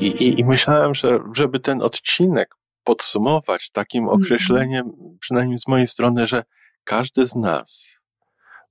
I, 0.00 0.06
i, 0.06 0.40
I 0.40 0.44
myślałem, 0.44 0.94
że 0.94 1.18
żeby 1.34 1.60
ten 1.60 1.82
odcinek 1.82 2.54
podsumować 2.84 3.70
takim 3.70 4.04
Mhm. 4.04 4.22
określeniem, 4.22 4.92
przynajmniej 5.20 5.58
z 5.58 5.68
mojej 5.68 5.86
strony, 5.86 6.26
że 6.26 6.44
każdy 6.84 7.26
z 7.26 7.36
nas 7.36 8.00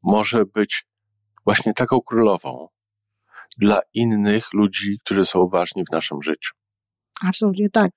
może 0.04 0.46
być 0.46 0.86
właśnie 1.46 1.73
taką 1.73 2.02
królową 2.02 2.68
dla 3.57 3.80
innych 3.94 4.54
ludzi, 4.54 4.98
którzy 5.05 5.26
są 5.26 5.48
ważni 5.48 5.84
w 5.86 5.92
naszym 5.92 6.21
życiu. 6.21 6.54
Absolutnie 7.28 7.70
tak. 7.70 7.91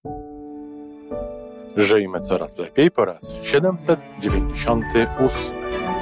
Żyjmy 1.76 2.20
coraz 2.20 2.58
lepiej 2.58 2.90
po 2.90 3.04
raz 3.04 3.34
798. 3.42 6.01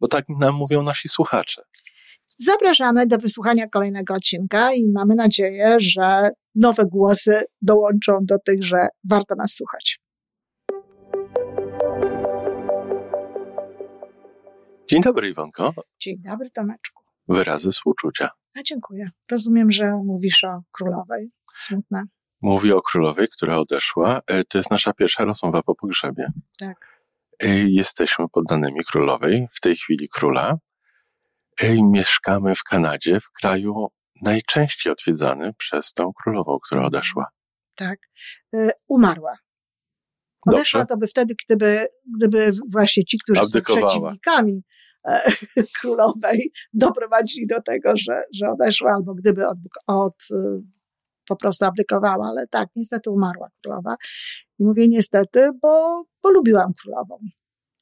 bo 0.00 0.08
tak 0.08 0.24
nam 0.28 0.54
mówią 0.54 0.82
nasi 0.82 1.08
słuchacze. 1.08 1.62
Zapraszamy 2.38 3.06
do 3.06 3.18
wysłuchania 3.18 3.68
kolejnego 3.68 4.14
odcinka 4.14 4.72
i 4.72 4.88
mamy 4.94 5.14
nadzieję, 5.14 5.76
że 5.80 6.30
nowe 6.54 6.86
głosy 6.86 7.42
dołączą 7.62 8.18
do 8.22 8.38
tych, 8.38 8.64
że 8.64 8.86
warto 9.10 9.34
nas 9.34 9.52
słuchać. 9.54 10.00
Dzień 14.88 15.02
dobry, 15.02 15.28
Iwonko. 15.28 15.74
Dzień 16.00 16.16
dobry, 16.22 16.50
Tomeczku. 16.50 17.02
Wyrazy 17.28 17.70
współczucia. 17.70 18.30
A 18.58 18.62
dziękuję. 18.62 19.06
Rozumiem, 19.30 19.70
że 19.70 19.92
mówisz 20.04 20.44
o 20.44 20.62
królowej. 20.72 21.30
Smutne. 21.54 22.04
Mówi 22.42 22.72
o 22.72 22.82
królowej, 22.82 23.26
która 23.32 23.58
odeszła. 23.58 24.20
E, 24.26 24.44
To 24.44 24.58
jest 24.58 24.70
nasza 24.70 24.92
pierwsza 24.92 25.24
rozmowa 25.24 25.62
po 25.62 25.74
pogrzebie. 25.74 26.32
Tak. 26.58 26.89
E, 27.42 27.48
Jesteśmy 27.68 28.26
poddanymi 28.32 28.80
królowej, 28.84 29.46
w 29.56 29.60
tej 29.60 29.76
chwili 29.76 30.08
króla. 30.08 30.58
E, 31.60 31.82
Mieszkamy 31.82 32.54
w 32.54 32.62
Kanadzie, 32.62 33.20
w 33.20 33.30
kraju 33.30 33.88
najczęściej 34.22 34.92
odwiedzany 34.92 35.52
przez 35.58 35.92
tą 35.92 36.12
królową, 36.12 36.58
która 36.66 36.84
odeszła. 36.84 37.26
Tak. 37.74 37.98
Y, 38.54 38.70
Umarła. 38.88 39.34
Odeszła 40.46 40.80
Dobrze. 40.80 40.94
to 40.94 40.98
by 40.98 41.06
wtedy, 41.06 41.34
gdyby, 41.44 41.86
gdyby 42.16 42.50
właśnie 42.72 43.04
ci, 43.04 43.18
którzy 43.18 43.40
są 43.44 43.60
przeciwnikami 43.62 44.62
e, 45.08 45.32
królowej, 45.80 46.52
doprowadzili 46.72 47.46
do 47.46 47.62
tego, 47.62 47.92
że, 47.96 48.22
że 48.34 48.46
odeszła, 48.50 48.92
albo 48.96 49.14
gdyby 49.14 49.48
od, 49.48 49.58
od 49.86 50.14
y, 50.30 50.36
po 51.30 51.36
prostu 51.36 51.64
abdykowała, 51.64 52.26
ale 52.26 52.46
tak, 52.46 52.68
niestety 52.76 53.10
umarła 53.10 53.48
królowa. 53.62 53.96
I 54.58 54.64
mówię 54.64 54.88
niestety, 54.88 55.50
bo, 55.62 56.04
bo 56.22 56.30
lubiłam 56.30 56.72
królową. 56.82 57.18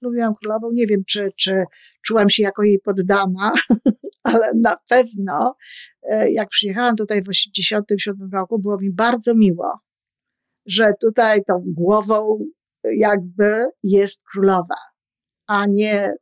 Lubiłam 0.03 0.35
królową. 0.35 0.71
Nie 0.73 0.87
wiem, 0.87 1.05
czy, 1.07 1.31
czy 1.37 1.65
czułam 2.03 2.31
się 2.31 2.43
jako 2.43 2.63
jej 2.63 2.81
poddana, 2.81 3.53
ale 4.31 4.51
na 4.55 4.77
pewno, 4.91 5.57
e, 6.03 6.33
jak 6.33 6.49
przyjechałam 6.49 6.97
tutaj 6.97 7.23
w 7.23 7.29
87 7.29 8.31
roku, 8.33 8.59
było 8.59 8.79
mi 8.79 8.93
bardzo 8.93 9.35
miło, 9.35 9.79
że 10.67 10.93
tutaj 11.01 11.45
tą 11.45 11.65
głową 11.67 12.39
jakby 12.85 13.67
jest 13.83 14.23
królowa, 14.33 14.77
a 15.47 15.67
nie 15.67 16.15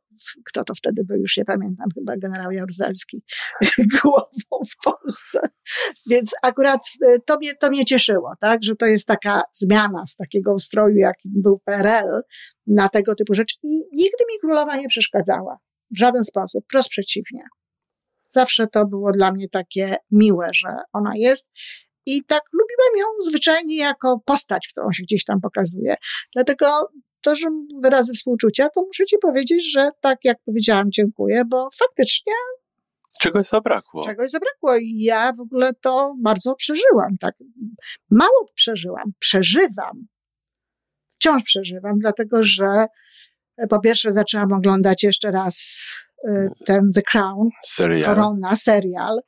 kto 0.45 0.63
to 0.63 0.73
wtedy 0.73 1.03
był, 1.05 1.17
już 1.17 1.37
nie 1.37 1.45
pamiętam, 1.45 1.87
chyba 1.95 2.17
generał 2.17 2.51
Jaruzelski 2.51 3.23
głową 4.01 4.65
w 4.71 4.83
Polsce. 4.83 5.39
Więc 6.09 6.31
akurat 6.41 6.81
e, 7.05 7.19
to 7.19 7.37
mnie, 7.37 7.55
to 7.55 7.69
mnie 7.69 7.85
cieszyło, 7.85 8.33
tak, 8.39 8.63
że 8.63 8.75
to 8.75 8.85
jest 8.85 9.07
taka 9.07 9.41
zmiana 9.51 10.05
z 10.05 10.15
takiego 10.15 10.53
ustroju, 10.53 10.97
jakim 10.97 11.31
był 11.35 11.59
PRL 11.59 12.21
na 12.67 12.89
tego 12.89 13.15
typu 13.15 13.33
rzeczy. 13.33 13.55
I 13.63 13.69
nigdy 13.77 14.23
mi 14.31 14.39
królowa 14.41 14.77
nie 14.77 14.87
przeszkadzała. 14.87 15.57
W 15.91 15.97
żaden 15.97 16.23
sposób, 16.23 16.63
wprost 16.65 16.89
przeciwnie. 16.89 17.43
Zawsze 18.27 18.67
to 18.67 18.85
było 18.85 19.11
dla 19.11 19.31
mnie 19.31 19.49
takie 19.49 19.95
miłe, 20.11 20.49
że 20.53 20.77
ona 20.93 21.11
jest. 21.15 21.49
I 22.05 22.23
tak 22.25 22.41
lubiłam 22.53 22.99
ją 22.99 23.25
zwyczajnie 23.29 23.77
jako 23.77 24.19
postać, 24.25 24.67
którą 24.67 24.91
się 24.91 25.03
gdzieś 25.03 25.23
tam 25.23 25.41
pokazuje. 25.41 25.95
Dlatego 26.33 26.89
że 27.35 27.47
wyrazy 27.81 28.13
współczucia, 28.13 28.69
to 28.69 28.81
muszę 28.81 29.05
ci 29.05 29.17
powiedzieć, 29.21 29.71
że 29.71 29.89
tak 30.01 30.17
jak 30.23 30.37
powiedziałam, 30.45 30.91
dziękuję, 30.91 31.45
bo 31.45 31.69
faktycznie 31.79 32.33
Czegoś 33.19 33.47
zabrakło. 33.47 34.03
czegoś 34.03 34.29
zabrakło 34.29 34.75
i 34.75 34.99
ja 34.99 35.33
w 35.33 35.39
ogóle 35.39 35.73
to 35.73 36.15
bardzo 36.21 36.55
przeżyłam, 36.55 37.17
tak. 37.19 37.35
Mało 38.11 38.45
przeżyłam, 38.55 39.13
przeżywam. 39.19 40.07
Wciąż 41.07 41.43
przeżywam, 41.43 41.99
dlatego 41.99 42.43
że 42.43 42.85
e, 43.57 43.67
po 43.67 43.79
pierwsze 43.79 44.13
zaczęłam 44.13 44.53
oglądać 44.53 45.03
jeszcze 45.03 45.31
raz 45.31 45.83
ten 46.65 46.91
The 46.95 47.01
Crown, 47.01 47.49
Serial. 47.63 48.05
Korona, 48.05 48.55
serial, 48.55 49.19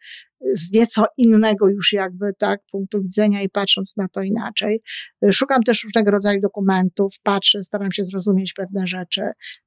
z 0.41 0.71
nieco 0.71 1.05
innego 1.17 1.67
już 1.67 1.93
jakby, 1.93 2.33
tak, 2.37 2.61
punktu 2.71 3.01
widzenia 3.01 3.41
i 3.41 3.49
patrząc 3.49 3.97
na 3.97 4.07
to 4.07 4.21
inaczej. 4.21 4.81
Szukam 5.31 5.63
też 5.63 5.83
różnego 5.83 6.11
rodzaju 6.11 6.41
dokumentów, 6.41 7.15
patrzę, 7.23 7.63
staram 7.63 7.91
się 7.91 8.05
zrozumieć 8.05 8.53
pewne 8.53 8.87
rzeczy, 8.87 9.21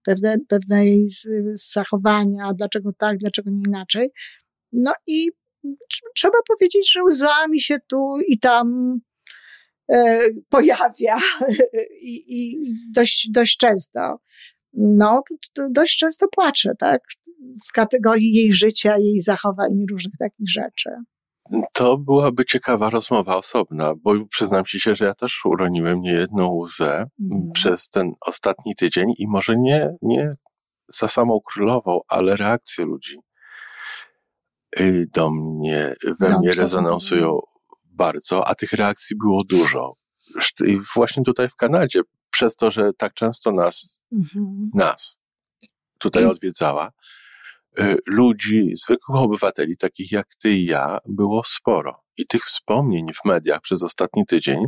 pewne, 0.04 0.36
pewne 0.48 0.86
jej 0.86 1.06
zachowania, 1.54 2.52
dlaczego 2.56 2.90
tak, 2.98 3.18
dlaczego 3.18 3.50
nie 3.50 3.62
inaczej. 3.66 4.08
No 4.72 4.92
i 5.06 5.30
tr- 5.64 6.10
trzeba 6.16 6.38
powiedzieć, 6.48 6.92
że 6.92 7.02
łzami 7.02 7.60
się 7.60 7.78
tu 7.88 8.14
i 8.28 8.38
tam 8.38 8.96
e, 9.92 10.18
pojawia 10.48 11.16
i 12.02 12.22
i 12.28 12.58
dość, 12.94 13.30
dość 13.30 13.56
często. 13.56 14.18
No, 14.74 15.22
dość 15.70 15.98
często 15.98 16.28
płaczę, 16.28 16.72
tak? 16.78 17.00
W 17.68 17.72
kategorii 17.72 18.32
jej 18.34 18.52
życia, 18.52 18.98
jej 18.98 19.20
zachowań 19.20 19.70
i 19.78 19.86
różnych 19.92 20.14
takich 20.18 20.48
rzeczy. 20.50 20.90
To 21.72 21.98
byłaby 21.98 22.44
ciekawa 22.44 22.90
rozmowa 22.90 23.36
osobna, 23.36 23.94
bo 24.02 24.26
przyznam 24.30 24.64
ci 24.64 24.80
się, 24.80 24.94
że 24.94 25.04
ja 25.04 25.14
też 25.14 25.44
uroniłem 25.44 26.00
niejedną 26.00 26.48
łzę 26.48 27.04
Mhm. 27.20 27.52
przez 27.52 27.90
ten 27.90 28.12
ostatni 28.20 28.74
tydzień 28.76 29.12
i 29.18 29.28
może 29.28 29.56
nie, 29.56 29.96
nie 30.02 30.30
za 30.88 31.08
samą 31.08 31.40
królową, 31.40 32.00
ale 32.08 32.36
reakcje 32.36 32.84
ludzi 32.84 33.18
y, 34.80 35.06
do 35.14 35.30
mnie, 35.30 35.94
we 36.04 36.14
Dobrze, 36.26 36.38
mnie 36.38 36.52
rezonansują 36.52 37.38
bardzo, 37.84 38.48
a 38.48 38.54
tych 38.54 38.72
reakcji 38.72 39.16
było 39.16 39.42
dużo. 39.44 39.94
I 40.66 40.80
właśnie 40.96 41.22
tutaj 41.22 41.48
w 41.48 41.56
Kanadzie, 41.56 42.00
przez 42.32 42.56
to, 42.56 42.70
że 42.70 42.90
tak 42.98 43.14
często 43.14 43.52
nas, 43.52 43.98
Mhm. 44.12 44.70
nas 44.74 45.18
tutaj 45.98 46.24
odwiedzała, 46.24 46.92
y, 47.80 47.96
ludzi, 48.06 48.70
zwykłych 48.76 49.18
obywateli, 49.22 49.76
takich 49.76 50.12
jak 50.12 50.26
ty 50.42 50.50
i 50.52 50.64
ja, 50.64 50.98
było 51.08 51.42
sporo. 51.46 52.02
I 52.18 52.26
tych 52.26 52.42
wspomnień 52.44 53.06
w 53.12 53.24
mediach 53.28 53.60
przez 53.60 53.82
ostatni 53.82 54.26
tydzień 54.26 54.64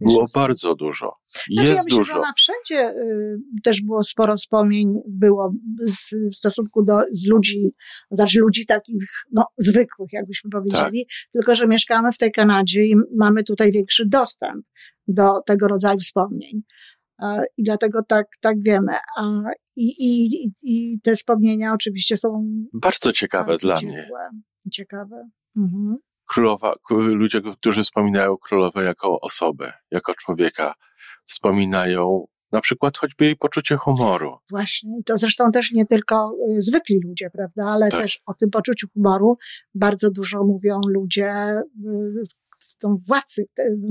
było 0.00 0.26
bardzo 0.34 0.74
dużo. 0.74 1.12
Znaczy, 1.28 1.46
ja 1.50 1.62
Jest 1.62 1.84
myślę, 1.84 2.04
że 2.04 2.12
dużo. 2.12 2.20
na 2.20 2.32
wszędzie 2.32 2.90
y, 2.90 3.38
też 3.62 3.80
było 3.82 4.02
sporo 4.04 4.36
wspomnień, 4.36 4.94
było 5.08 5.52
z, 5.80 6.10
w 6.32 6.34
stosunku 6.34 6.84
do 6.84 6.98
z 7.12 7.26
ludzi, 7.26 7.70
znaczy 8.10 8.38
ludzi 8.40 8.66
takich 8.66 9.02
no, 9.32 9.44
zwykłych, 9.58 10.12
jakbyśmy 10.12 10.50
powiedzieli, 10.50 11.06
Tak. 11.06 11.14
tylko 11.32 11.56
że 11.56 11.66
mieszkamy 11.66 12.12
w 12.12 12.18
tej 12.18 12.32
Kanadzie 12.32 12.82
i 12.84 12.94
mamy 13.16 13.42
tutaj 13.44 13.72
większy 13.72 14.06
dostęp 14.08 14.66
do 15.08 15.40
tego 15.46 15.68
rodzaju 15.68 15.98
wspomnień. 15.98 16.62
I 17.56 17.62
dlatego 17.64 18.02
tak, 18.08 18.26
tak 18.40 18.56
wiemy. 18.62 18.92
A, 19.18 19.22
i, 19.76 19.86
i, 20.00 20.44
i- 20.62 21.00
te 21.00 21.16
wspomnienia 21.16 21.72
oczywiście 21.72 22.16
są 22.16 22.46
Bardzo 22.72 23.12
ciekawe 23.12 23.46
bardzo 23.52 23.66
dla 23.66 23.76
ciepłe, 23.76 23.92
mnie. 23.92 24.08
Ciekawe. 24.72 25.28
Mhm. 25.56 25.96
Królowa, 26.28 26.74
ludzie, 26.90 27.40
którzy 27.40 27.82
wspominają 27.82 28.36
królowę 28.36 28.84
jako 28.84 29.20
osobę, 29.20 29.72
jako 29.90 30.14
człowieka, 30.14 30.74
wspominają 31.24 32.24
na 32.52 32.60
przykład 32.60 32.98
choćby 32.98 33.24
jej 33.24 33.36
poczucie 33.36 33.76
humoru. 33.76 34.36
Właśnie. 34.50 34.90
To 35.06 35.18
zresztą 35.18 35.50
też 35.50 35.72
nie 35.72 35.86
tylko 35.86 36.32
y, 36.56 36.62
zwykli 36.62 37.00
ludzie, 37.04 37.30
prawda, 37.30 37.64
ale 37.66 37.90
Tak. 37.90 38.02
też 38.02 38.20
o 38.26 38.34
tym 38.34 38.50
poczuciu 38.50 38.86
humoru 38.94 39.36
bardzo 39.74 40.10
dużo 40.10 40.44
mówią 40.44 40.80
ludzie, 40.88 41.32
y, 41.84 42.22
tą 42.84 42.96
władcy 43.08 43.44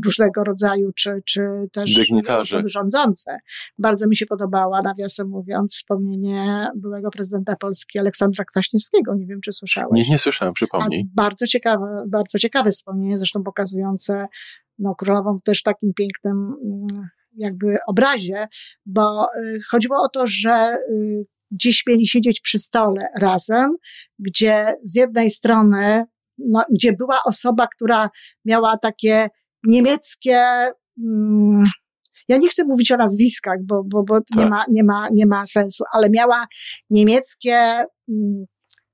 różnego 0.06 0.44
rodzaju, 0.44 0.92
czy, 0.96 1.22
czy 1.26 1.42
też 1.72 1.94
Dygnitarze. 1.96 2.58
osoby 2.58 2.70
rządzące. 2.70 3.38
Bardzo 3.78 4.08
mi 4.08 4.16
się 4.16 4.26
podobała, 4.26 4.82
nawiasem 4.82 5.30
mówiąc, 5.30 5.76
wspomnienie 5.76 6.68
byłego 6.76 7.10
prezydenta 7.10 7.56
Polski 7.56 8.00
Aleksandra 8.00 8.46
Kwaśniewskiego. 8.46 9.16
Nie 9.16 9.26
wiem, 9.26 9.42
czy 9.42 9.54
słyszałeś. 9.54 9.92
Nie, 9.94 10.10
nie 10.10 10.18
słyszałem, 10.18 10.54
przypomnij. 10.54 11.00
A 11.02 11.22
bardzo 11.22 11.48
ciekawe, 11.48 12.04
bardzo 12.08 12.40
ciekawe 12.40 12.72
wspomnienie, 12.72 13.18
zresztą 13.18 13.44
pokazujące 13.44 14.28
no, 14.80 14.96
królową 14.96 15.38
w 15.38 15.44
też 15.44 15.64
takim 15.64 15.94
pięknym 15.94 16.56
mm, 16.64 17.10
jakby 17.38 17.78
obrazie, 17.88 18.48
bo 18.86 19.26
y, 19.26 19.60
chodziło 19.70 19.98
o 20.02 20.10
to, 20.10 20.28
że 20.28 20.74
y, 20.92 21.26
gdzieś 21.52 21.84
mieli 21.88 22.08
siedzieć 22.08 22.42
przy 22.42 22.60
stole 22.60 23.08
razem, 23.20 23.76
gdzie 24.20 24.74
z 24.84 24.96
jednej 24.96 25.30
strony, 25.30 26.06
no, 26.38 26.64
gdzie 26.72 26.94
była 26.94 27.20
osoba, 27.26 27.68
która 27.68 28.10
miała 28.46 28.78
takie 28.78 29.28
niemieckie, 29.64 30.44
mm, 31.04 31.64
ja 32.30 32.38
nie 32.38 32.50
chcę 32.50 32.64
mówić 32.66 32.92
o 32.92 32.98
nazwiskach, 32.98 33.58
bo, 33.64 33.84
bo, 33.86 34.04
bo 34.04 34.20
tak. 34.22 34.38
nie, 34.38 34.46
ma, 34.46 34.64
nie, 34.70 34.84
ma, 34.84 35.08
nie 35.12 35.26
ma 35.26 35.46
sensu, 35.46 35.84
ale 35.94 36.10
miała 36.10 36.46
niemieckie 36.90 37.86
mm, 38.10 38.46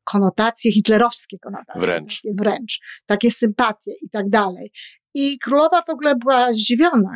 konotacje, 0.04 0.72
hitlerowskie 0.72 1.38
konotacje. 1.40 1.82
Wręcz. 1.82 2.22
Takie, 2.22 2.36
wręcz. 2.38 2.80
Takie 3.06 3.32
sympatie 3.32 3.92
i 4.06 4.10
tak 4.10 4.30
dalej. 4.30 4.72
I 5.14 5.40
królowa 5.40 5.82
w 5.82 5.90
ogóle 5.90 6.16
była 6.16 6.54
zdziwiona, 6.54 7.12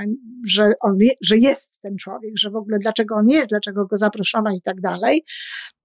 że, 0.48 0.72
on, 0.82 0.98
że 1.22 1.38
jest 1.38 1.72
ten 1.82 1.98
człowiek, 1.98 2.32
że 2.38 2.50
w 2.50 2.56
ogóle 2.56 2.78
dlaczego 2.80 3.16
on 3.16 3.28
jest, 3.28 3.50
dlaczego 3.50 3.86
go 3.86 3.98
zaproszono 3.98 4.52
i 4.52 4.62
tak 4.62 4.82
dalej. 4.82 5.24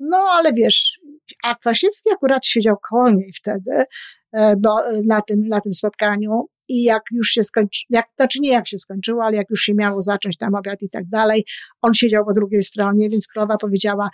No 0.00 0.16
ale 0.16 0.52
wiesz, 0.52 1.00
a 1.44 1.55
Kwaśniewski 1.55 2.10
akurat 2.12 2.46
siedział 2.46 2.76
koło 2.90 3.10
niej 3.10 3.32
wtedy, 3.37 3.84
e, 4.32 4.56
bo 4.56 4.87
e, 4.87 5.02
na 5.06 5.20
tym, 5.22 5.46
na 5.49 5.60
tym 5.60 5.72
spotkaniu 5.72 6.49
i 6.69 6.82
jak 6.82 7.02
już 7.12 7.28
się 7.28 7.44
skończyło, 7.44 7.87
jak, 7.90 8.06
znaczy 8.16 8.38
nie 8.40 8.50
jak 8.50 8.69
się 8.69 8.78
skończyło, 8.78 9.25
ale 9.25 9.37
jak 9.37 9.50
już 9.50 9.60
się 9.60 9.75
miało 9.75 10.02
zacząć 10.02 10.37
tam 10.37 10.55
obiad 10.55 10.82
i 10.82 10.88
tak 10.88 11.08
dalej, 11.08 11.44
on 11.82 11.94
siedział 11.94 12.25
po 12.25 12.32
drugiej 12.32 12.64
stronie, 12.64 13.08
więc 13.10 13.26
królowa 13.26 13.56
powiedziała, 13.56 14.10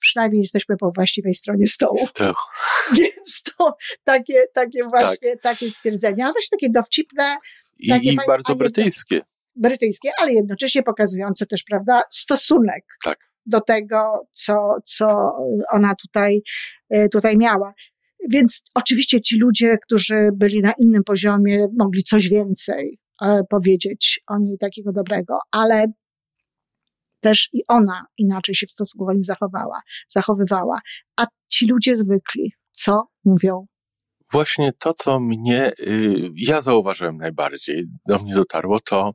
przynajmniej 0.00 0.42
jesteśmy 0.42 0.76
po 0.76 0.90
właściwej 0.90 1.34
stronie 1.34 1.68
stołu. 1.68 2.06
Stoł. 2.06 2.34
Więc 2.98 3.42
to 3.42 3.76
takie, 4.04 4.44
takie 4.54 4.84
właśnie, 4.84 5.32
tak. 5.32 5.42
takie 5.42 5.70
stwierdzenia, 5.70 6.24
ale 6.24 6.32
właśnie 6.32 6.58
takie 6.58 6.72
dowcipne. 6.72 7.36
I, 7.78 7.88
takie 7.88 8.12
i 8.12 8.16
fajne, 8.16 8.26
bardzo 8.26 8.56
brytyjskie. 8.56 9.20
Brytyjskie, 9.56 10.10
ale 10.20 10.32
jednocześnie 10.32 10.82
pokazujące 10.82 11.46
też, 11.46 11.62
prawda, 11.62 12.02
stosunek 12.10 12.84
tak. 13.04 13.18
do 13.46 13.60
tego, 13.60 14.28
co, 14.30 14.54
co 14.84 15.06
ona 15.72 15.94
tutaj, 15.94 16.40
e, 16.90 17.08
tutaj 17.08 17.36
miała. 17.36 17.74
Więc 18.30 18.62
oczywiście 18.74 19.20
ci 19.20 19.38
ludzie, 19.38 19.78
którzy 19.78 20.30
byli 20.34 20.60
na 20.60 20.72
innym 20.78 21.04
poziomie, 21.04 21.66
mogli 21.78 22.02
coś 22.02 22.28
więcej 22.28 22.98
e, 23.22 23.40
powiedzieć 23.50 24.20
o 24.28 24.38
niej 24.38 24.58
takiego 24.58 24.92
dobrego, 24.92 25.38
ale 25.50 25.86
też 27.20 27.48
i 27.52 27.60
ona 27.68 28.06
inaczej 28.18 28.54
się 28.54 28.66
w 28.66 28.70
stosunku 28.70 29.06
do 29.06 29.12
nich 29.12 29.24
zachowała, 29.24 29.80
zachowywała. 30.08 30.80
A 31.16 31.26
ci 31.48 31.66
ludzie 31.66 31.96
zwykli, 31.96 32.52
co 32.70 33.02
mówią? 33.24 33.66
Właśnie 34.32 34.72
to, 34.78 34.94
co 34.94 35.20
mnie, 35.20 35.72
y, 35.80 36.30
ja 36.36 36.60
zauważyłem 36.60 37.16
najbardziej, 37.16 37.84
do 38.06 38.18
mnie 38.18 38.34
dotarło, 38.34 38.80
to 38.80 39.12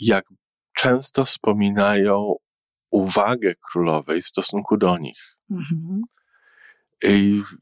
jak 0.00 0.24
często 0.72 1.24
wspominają 1.24 2.34
uwagę 2.90 3.54
królowej 3.70 4.22
w 4.22 4.26
stosunku 4.26 4.76
do 4.76 4.98
nich. 4.98 5.36
Mhm. 5.50 6.02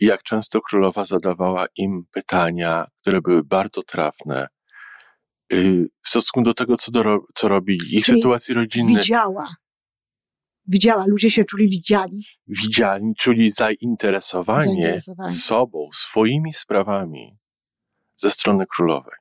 Jak 0.01 0.23
często 0.23 0.61
królowa 0.61 1.05
zadawała 1.05 1.67
im 1.77 2.05
pytania, 2.11 2.87
które 2.99 3.21
były 3.21 3.45
bardzo 3.45 3.83
trafne, 3.83 4.47
w 5.51 6.09
stosunku 6.09 6.43
do 6.43 6.55
tego, 6.55 6.77
co, 6.77 6.93
do, 6.93 7.19
co 7.35 7.49
robili, 7.49 7.97
ich 7.97 8.05
Czyli 8.05 8.19
sytuacji 8.19 8.55
rodzinnej. 8.55 8.97
Widziała. 8.97 9.55
Widziała, 10.67 11.07
ludzie 11.07 11.31
się 11.31 11.45
czuli 11.45 11.69
widziani. 11.69 12.25
Widziani, 12.47 13.15
czuli 13.19 13.51
zainteresowanie, 13.51 14.65
zainteresowanie 14.65 15.31
sobą, 15.31 15.89
swoimi 15.95 16.53
sprawami 16.53 17.39
ze 18.17 18.31
strony 18.31 18.65
królowej. 18.77 19.15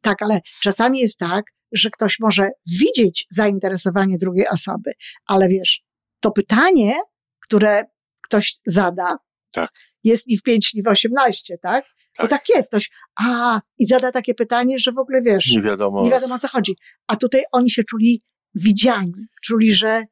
Tak, 0.00 0.22
ale 0.22 0.40
czasami 0.62 1.00
jest 1.00 1.18
tak, 1.18 1.44
że 1.72 1.90
ktoś 1.90 2.18
może 2.20 2.50
widzieć 2.78 3.26
zainteresowanie 3.30 4.18
drugiej 4.18 4.48
osoby, 4.48 4.92
ale 5.26 5.48
wiesz, 5.48 5.82
to 6.20 6.30
pytanie, 6.30 6.94
które 7.40 7.82
ktoś 8.20 8.54
zada, 8.66 9.16
tak. 9.52 9.70
jest 10.04 10.26
ni 10.26 10.38
w 10.38 10.42
5, 10.42 10.74
ni 10.74 10.82
w 10.82 10.88
18, 10.88 11.58
tak? 11.58 11.84
Tak. 12.16 12.26
Bo 12.26 12.30
tak 12.30 12.48
jest. 12.48 12.68
Ktoś, 12.70 12.90
a, 13.20 13.60
i 13.78 13.86
zada 13.86 14.12
takie 14.12 14.34
pytanie, 14.34 14.78
że 14.78 14.92
w 14.92 14.98
ogóle 14.98 15.22
wiesz, 15.22 15.50
nie 15.50 15.62
wiadomo, 15.62 16.02
nie 16.02 16.10
wiadomo 16.10 16.34
o 16.34 16.38
co 16.38 16.48
chodzi. 16.48 16.76
A 17.06 17.16
tutaj 17.16 17.42
oni 17.52 17.70
się 17.70 17.84
czuli 17.84 18.22
widziani, 18.54 19.26
czuli, 19.42 19.74
że. 19.74 20.04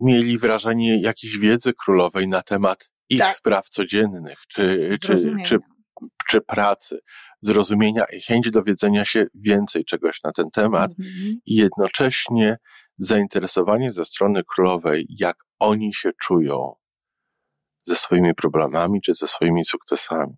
Mieli 0.00 0.38
wrażenie 0.38 1.00
jakiejś 1.00 1.38
wiedzy 1.38 1.72
królowej 1.72 2.28
na 2.28 2.42
temat 2.42 2.90
ich 3.08 3.20
tak. 3.20 3.36
spraw 3.36 3.68
codziennych, 3.68 4.38
czy, 4.48 4.90
czy, 5.02 5.14
czy, 5.44 5.58
czy 6.28 6.40
pracy, 6.40 6.98
zrozumienia 7.40 8.04
i 8.12 8.20
chęć 8.20 8.50
dowiedzenia 8.50 9.04
się 9.04 9.26
więcej 9.34 9.84
czegoś 9.84 10.22
na 10.22 10.32
ten 10.32 10.50
temat 10.50 10.90
mhm. 10.98 11.34
i 11.46 11.54
jednocześnie 11.54 12.56
zainteresowanie 12.98 13.92
ze 13.92 14.04
strony 14.04 14.42
królowej, 14.54 15.06
jak 15.18 15.36
oni 15.58 15.94
się 15.94 16.10
czują 16.22 16.74
ze 17.82 17.96
swoimi 17.96 18.34
problemami 18.34 19.00
czy 19.00 19.14
ze 19.14 19.26
swoimi 19.28 19.64
sukcesami 19.64 20.36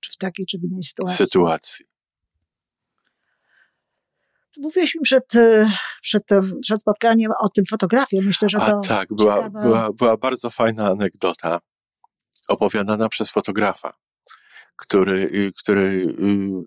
czy 0.00 0.12
w 0.12 0.16
takiej, 0.16 0.46
czy 0.46 0.58
w 0.58 0.64
innej 0.64 0.82
sytuacji. 0.82 1.16
Sytuacji. 1.16 1.84
Mówiłeś 4.58 4.94
mi 4.94 5.00
przed, 5.00 5.34
e, 5.34 5.70
przed, 6.02 6.22
przed 6.62 6.80
spotkaniem 6.80 7.32
o 7.40 7.48
tym 7.48 7.64
fotografie. 7.66 8.22
Myślę, 8.22 8.48
że 8.48 8.58
to. 8.58 8.78
A 8.78 8.80
tak, 8.80 9.08
była, 9.14 9.50
była, 9.50 9.92
była 9.92 10.16
bardzo 10.16 10.50
fajna 10.50 10.86
anegdota 10.86 11.60
opowiadana 12.48 13.08
przez 13.08 13.30
fotografa, 13.30 13.92
który, 14.76 15.22
y, 15.22 15.50
który 15.58 15.82
y, 15.82 16.64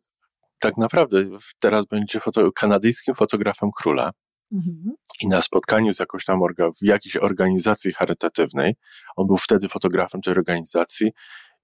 tak 0.60 0.78
naprawdę 0.78 1.26
teraz 1.60 1.86
będzie 1.86 2.20
foto, 2.20 2.52
kanadyjskim 2.52 3.16
fotografem 3.16 3.70
króla. 3.78 4.12
Mhm. 4.52 4.96
I 5.24 5.28
na 5.28 5.42
spotkaniu 5.42 5.94
z 5.94 6.00
jakąś 6.00 6.26
tam 6.26 6.42
orga, 6.42 6.70
w 6.82 6.86
jakiejś 6.86 7.18
organizacji 7.18 7.94
charytatywnej, 7.94 8.76
on 9.16 9.28
był 9.28 9.38
wtedy 9.38 9.70
fotografem 9.70 10.22
tej 10.22 10.32
organizacji, 10.32 11.12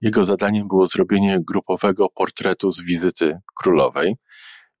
jego 0.00 0.24
zadaniem 0.24 0.68
było 0.68 0.86
zrobienie 0.86 1.38
grupowego 1.40 2.08
portretu 2.08 2.70
z 2.70 2.82
wizyty 2.82 3.38
królowej. 3.56 4.16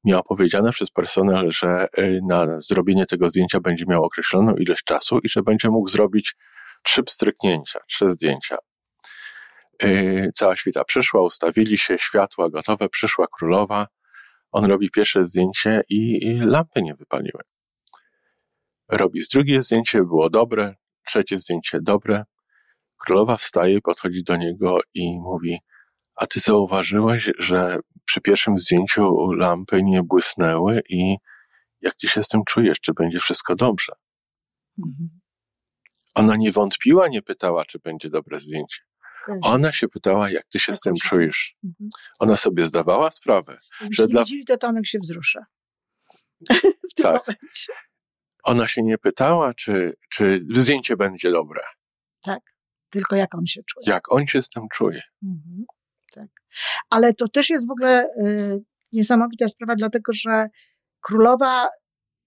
Miał 0.04 0.22
powiedziane 0.22 0.70
przez 0.72 0.90
personel, 0.90 1.50
że 1.50 1.88
e, 1.96 2.20
na 2.28 2.60
zrobienie 2.60 3.06
tego 3.06 3.30
zdjęcia 3.30 3.60
będzie 3.60 3.84
miał 3.88 4.04
określoną 4.04 4.54
ilość 4.54 4.84
czasu 4.84 5.18
i 5.18 5.28
że 5.28 5.42
będzie 5.42 5.68
mógł 5.68 5.88
zrobić 5.88 6.36
trzy 6.82 7.02
pstryknięcia, 7.02 7.80
trzy 7.88 8.08
zdjęcia. 8.08 8.56
E, 9.82 10.32
cała 10.32 10.56
świta 10.56 10.84
przyszła, 10.84 11.22
ustawili 11.22 11.78
się, 11.78 11.98
światła 11.98 12.50
gotowe, 12.50 12.88
przyszła 12.88 13.26
królowa. 13.32 13.86
On 14.52 14.64
robi 14.64 14.90
pierwsze 14.90 15.26
zdjęcie 15.26 15.82
i 15.88 16.20
lampy 16.40 16.82
nie 16.82 16.94
wypaliły. 16.94 17.42
Robi 18.88 19.20
drugie 19.32 19.62
zdjęcie, 19.62 19.98
było 19.98 20.30
dobre, 20.30 20.74
trzecie 21.06 21.38
zdjęcie 21.38 21.78
dobre, 21.82 22.24
Królowa 22.98 23.36
wstaje, 23.36 23.80
podchodzi 23.80 24.22
do 24.22 24.36
niego 24.36 24.80
i 24.94 25.18
mówi: 25.20 25.58
A 26.14 26.26
ty 26.26 26.40
zauważyłeś, 26.40 27.30
że 27.38 27.78
przy 28.04 28.20
pierwszym 28.20 28.58
zdjęciu 28.58 29.32
lampy 29.32 29.82
nie 29.82 30.02
błysnęły 30.02 30.82
i 30.88 31.16
jak 31.80 31.96
ty 31.96 32.08
się 32.08 32.22
z 32.22 32.28
tym 32.28 32.40
czujesz? 32.48 32.80
Czy 32.80 32.92
będzie 32.92 33.18
wszystko 33.18 33.56
dobrze? 33.56 33.92
Mhm. 34.78 35.20
Ona 36.14 36.36
nie 36.36 36.52
wątpiła, 36.52 37.08
nie 37.08 37.22
pytała, 37.22 37.64
czy 37.64 37.78
będzie 37.78 38.10
dobre 38.10 38.38
zdjęcie. 38.38 38.78
Ona 39.42 39.72
się 39.72 39.88
pytała, 39.88 40.30
jak 40.30 40.44
ty 40.44 40.58
się 40.58 40.74
z 40.74 40.80
tym 40.80 40.94
czujesz. 41.02 41.56
Mhm. 41.64 41.90
Ona 42.18 42.36
sobie 42.36 42.66
zdawała 42.66 43.10
sprawę, 43.10 43.58
Jakbyś 43.80 43.96
że 43.96 44.06
dla... 44.08 44.20
widzieli, 44.20 44.44
to 44.44 44.56
Tomek 44.56 44.86
się 44.86 44.98
wzrusza. 44.98 45.46
w 46.90 46.94
tym 46.94 47.02
tak. 47.02 47.26
momencie. 47.26 47.72
Ona 48.42 48.68
się 48.68 48.82
nie 48.82 48.98
pytała, 48.98 49.54
czy, 49.54 49.94
czy 50.10 50.46
zdjęcie 50.50 50.96
będzie 50.96 51.30
dobre. 51.30 51.62
Tak 52.22 52.57
tylko 52.90 53.16
jak 53.16 53.34
on 53.34 53.46
się 53.46 53.62
czuje. 53.62 53.86
Jak 53.86 54.12
on 54.12 54.26
się 54.26 54.42
z 54.42 54.48
tym 54.48 54.62
czuje. 54.72 55.02
Mhm, 55.22 55.64
tak. 56.14 56.28
Ale 56.90 57.14
to 57.14 57.28
też 57.28 57.50
jest 57.50 57.68
w 57.68 57.70
ogóle 57.70 58.04
y, 58.04 58.64
niesamowita 58.92 59.48
sprawa, 59.48 59.74
dlatego 59.76 60.12
że 60.12 60.48
królowa, 61.00 61.68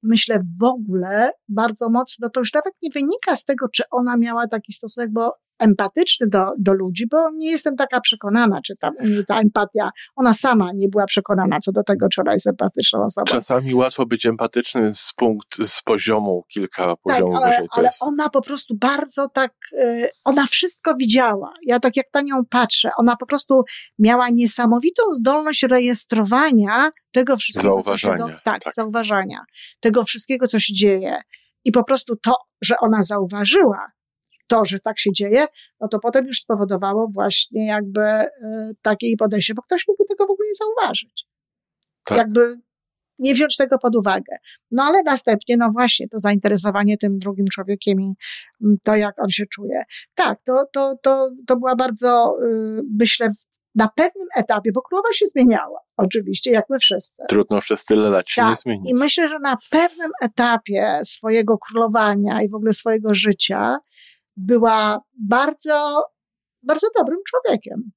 myślę, 0.03 0.39
w 0.60 0.63
ogóle 0.63 1.32
bardzo 1.50 1.89
mocno, 1.89 2.30
to 2.30 2.39
już 2.39 2.53
nawet 2.53 2.74
nie 2.82 2.89
wynika 2.94 3.36
z 3.36 3.46
tego, 3.46 3.70
czy 3.70 3.84
ona 3.91 4.18
miała 4.18 4.48
taki 4.48 4.74
stosunek, 4.74 5.12
bo 5.12 5.34
empatyczny 5.62 6.27
do, 6.27 6.46
do 6.60 6.74
ludzi, 6.74 7.08
bo 7.08 7.30
nie 7.32 7.51
jestem 7.51 7.75
taka 7.75 8.01
przekonana, 8.01 8.62
czy 8.65 8.75
tam 8.80 8.91
u 9.00 9.06
niej 9.06 9.25
ta 9.25 9.39
empatia, 9.39 9.89
ona 10.15 10.34
sama 10.34 10.70
nie 10.75 10.88
była 10.89 11.06
przekonana 11.06 11.60
co 11.60 11.72
do 11.72 11.84
tego, 11.84 12.10
czy 12.10 12.22
ona 12.22 12.34
jest 12.34 12.48
empatyczną 12.48 13.03
osobą. 13.03 13.25
Czasami 13.25 13.75
łatwo 13.75 14.06
być 14.06 14.25
empatyczny 14.25 14.94
z 14.94 15.12
punkt, 15.15 15.68
z 15.68 15.82
poziomu, 15.82 16.44
kilka 16.53 16.96
poziomów 16.96 17.34
tak, 17.34 17.44
ale, 17.44 17.51
wyżej. 17.51 17.68
Ale 17.72 17.86
jest... 17.86 18.03
ona 18.03 18.30
po 18.30 18.41
prostu 18.41 18.75
bardzo 18.75 19.30
tak, 19.30 19.53
y, 19.74 20.10
ona 20.24 20.46
wszystko 20.46 20.96
widziała. 20.96 21.53
Ja 21.65 21.80
tak 21.80 21.98
jak 21.98 22.06
na 22.13 22.22
nią 22.22 22.46
patrzę, 22.50 22.89
ona 22.98 23.15
po 23.15 23.25
prostu 23.25 23.63
miała 24.00 24.30
niesamowitą 24.30 25.03
zdolność 25.13 25.63
rejestrowania 25.63 26.91
tego 27.12 27.38
wszystkiego. 27.38 27.74
Zauważania, 27.74 28.18
do- 28.18 28.34
tak, 28.44 28.63
tak. 28.63 28.74
zauważania. 28.74 29.39
Tego 29.80 30.03
wszystkiego, 30.03 30.48
co 30.48 30.60
się 30.60 30.74
dzieje. 30.74 31.22
I 31.65 31.72
po 31.72 31.84
prostu 31.84 32.15
to, 32.15 32.36
że 32.62 32.75
ona 32.80 33.03
zauważyła 33.03 33.91
to, 34.51 34.65
że 34.65 34.79
tak 34.79 35.00
się 35.00 35.12
dzieje, 35.12 35.46
no 35.79 35.88
to 35.88 36.00
potem 36.00 36.27
już 36.27 36.39
spowodowało 36.39 37.08
właśnie 37.13 37.67
jakby 37.67 38.01
y, 38.01 38.27
takie 38.81 39.17
podejście, 39.17 39.53
bo 39.53 39.62
ktoś 39.62 39.88
mógłby 39.88 40.05
tego 40.05 40.27
w 40.27 40.31
ogóle 40.31 40.48
nie 40.48 40.53
zauważyć. 40.53 41.27
Tak. 42.03 42.17
Jakby 42.17 42.55
nie 43.20 43.34
wziąć 43.34 43.58
tego 43.58 43.77
pod 43.77 43.96
uwagę. 43.96 44.36
No 44.72 44.84
ale 44.84 45.03
następnie, 45.03 45.58
no 45.58 45.70
właśnie, 45.74 46.08
to 46.08 46.20
zainteresowanie 46.20 46.98
tym 46.98 47.17
drugim 47.17 47.46
człowiekiem 47.48 48.01
i 48.01 48.13
mm, 48.63 48.77
to, 48.84 48.96
jak 48.96 49.24
on 49.24 49.29
się 49.29 49.46
czuje. 49.46 49.84
Tak, 50.13 50.41
to, 50.41 50.65
to, 50.74 50.96
to, 51.03 51.29
to 51.48 51.55
była 51.55 51.75
bardzo, 51.75 52.34
y, 52.43 52.81
myślę, 53.00 53.29
na 53.75 53.89
pewnym 53.96 54.27
etapie, 54.36 54.72
bo 54.72 54.81
królowa 54.81 55.13
się 55.13 55.25
zmieniała, 55.25 55.79
oczywiście, 55.98 56.51
jak 56.51 56.65
my 56.70 56.79
wszyscy. 56.79 57.24
Trudno 57.29 57.62
przez 57.62 57.86
tyle 57.86 58.10
lat 58.10 58.29
się 58.29 58.41
Tak. 58.41 58.50
nie 58.50 58.55
zmienić. 58.55 58.91
I 58.91 58.96
myślę, 58.96 59.29
że 59.29 59.39
na 59.39 59.58
pewnym 59.70 60.12
etapie 60.22 61.00
swojego 61.03 61.58
królowania 61.58 62.41
i 62.41 62.50
w 62.50 62.55
ogóle 62.55 62.74
swojego 62.74 63.13
życia 63.13 63.77
była 64.45 65.00
bardzo, 65.19 66.03
bardzo 66.63 66.88
dobrym 66.98 67.19
człowiekiem. 67.27 67.91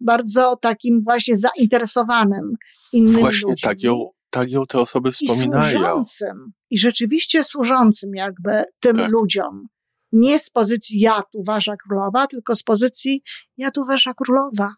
Bardzo 0.00 0.56
takim 0.56 1.02
właśnie 1.04 1.34
zainteresowanym 1.36 2.52
innymi 2.92 3.20
Właśnie 3.20 3.50
ludźmi. 3.50 3.62
tak 3.62 3.82
ją, 3.82 4.10
tak 4.30 4.50
ją 4.50 4.66
te 4.66 4.78
osoby 4.80 5.08
I 5.08 5.12
wspominają. 5.12 5.72
służącym. 5.72 6.52
I 6.70 6.78
rzeczywiście 6.78 7.44
służącym 7.44 8.10
jakby 8.14 8.62
tym 8.80 8.96
Tak. 8.96 9.10
ludziom. 9.10 9.66
Nie 10.12 10.40
z 10.40 10.50
pozycji 10.50 11.00
ja 11.00 11.22
tu 11.32 11.42
wasza 11.44 11.76
królowa, 11.76 12.26
tylko 12.26 12.54
z 12.56 12.62
pozycji 12.62 13.22
ja 13.56 13.70
tu 13.70 13.84
wasza 13.84 14.14
królowa. 14.14 14.74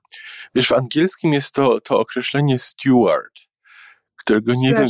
Wiesz, 0.54 0.68
w 0.68 0.72
angielskim 0.72 1.32
jest 1.32 1.52
to, 1.54 1.80
to 1.80 2.00
określenie 2.00 2.58
steward, 2.58 3.32
którego 4.16 4.52
nie 4.56 4.74
wiem, 4.74 4.86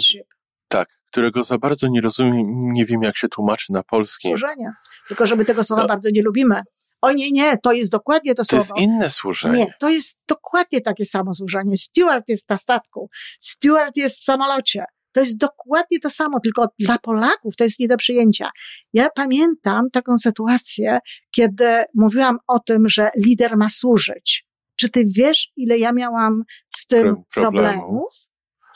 tak, 0.69 0.89
którego 1.17 1.45
za 1.45 1.59
bardzo 1.59 1.89
nie 1.89 2.01
rozumiem, 2.01 2.47
nie 2.73 2.87
wiem 2.87 3.03
jak 3.03 3.17
się 3.17 3.29
tłumaczy 3.29 3.73
na 3.73 3.83
polski. 3.83 4.29
Służenie. 4.29 4.73
Tylko, 5.09 5.27
żeby 5.27 5.45
tego 5.45 5.65
słowa 5.65 5.83
No. 5.83 5.89
bardzo 5.89 6.09
nie 6.13 6.23
lubimy. 6.23 6.61
O 7.03 7.13
nie, 7.13 7.31
nie, 7.33 7.59
to 7.59 7.73
jest 7.73 7.93
dokładnie 7.93 8.35
to, 8.35 8.43
To 8.43 8.49
słowo. 8.63 8.81
jest 8.81 8.89
inne 8.91 9.11
służenie. 9.11 9.59
Nie, 9.59 9.75
to 9.81 9.89
jest 9.89 10.19
dokładnie 10.29 10.81
takie 10.81 11.07
samo 11.07 11.35
służenie. 11.35 11.79
Steward 11.79 12.29
jest 12.29 12.51
na 12.51 12.59
statku, 12.59 13.11
steward 13.41 13.97
jest 13.97 14.21
w 14.21 14.25
samolocie. 14.25 14.85
To 15.13 15.21
jest 15.21 15.37
dokładnie 15.37 15.99
to 16.01 16.11
samo, 16.11 16.41
tylko 16.41 16.69
dla 16.79 16.99
Polaków 16.99 17.57
to 17.57 17.65
jest 17.65 17.81
nie 17.81 17.89
do 17.89 17.97
przyjęcia. 17.97 18.51
Ja 18.93 19.09
pamiętam 19.15 19.91
taką 19.93 20.17
sytuację, 20.17 20.99
kiedy 21.31 21.83
mówiłam 21.95 22.39
o 22.49 22.59
tym, 22.59 22.89
że 22.89 23.11
lider 23.17 23.57
ma 23.57 23.71
służyć. 23.71 24.47
Czy 24.77 24.89
ty 24.91 25.05
wiesz, 25.07 25.53
ile 25.57 25.79
ja 25.79 25.93
miałam 25.93 26.43
z 26.77 26.87
tym 26.87 27.03
Pro- 27.03 27.23
problemów. 27.35 27.73
problemów? 27.75 28.13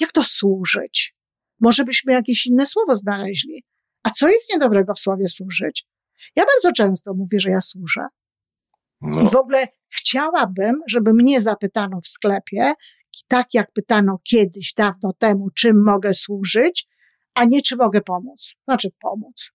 Jak 0.01 0.13
to 0.13 0.25
służyć? 0.25 1.15
Może 1.61 1.85
byśmy 1.85 2.13
jakieś 2.13 2.47
inne 2.47 2.67
słowo 2.67 2.95
znaleźli. 2.95 3.65
A 4.03 4.11
co 4.11 4.29
jest 4.29 4.53
niedobrego 4.53 4.95
w 4.95 4.99
słowie 4.99 5.29
służyć? 5.29 5.87
Ja 6.37 6.45
bardzo 6.45 6.73
często 6.73 7.15
mówię, 7.15 7.41
że 7.41 7.51
ja 7.51 7.61
służę. 7.61 8.07
I 9.03 9.07
No, 9.07 9.31
w 9.31 9.37
ogóle 9.37 9.69
chciałabym, 9.89 10.83
żeby 10.89 11.13
mnie 11.15 11.41
zapytano 11.41 12.01
w 12.01 12.09
sklepie, 12.09 12.73
tak 13.29 13.55
jak 13.55 13.73
pytano 13.73 14.19
kiedyś, 14.25 14.75
dawno 14.75 15.13
temu, 15.13 15.51
czym 15.51 15.85
mogę 15.85 16.15
służyć, 16.15 16.89
a 17.35 17.45
nie 17.45 17.63
czy 17.63 17.77
mogę 17.77 18.01
pomóc. 18.01 18.55
Znaczy 18.69 18.89
pomóc. 19.01 19.53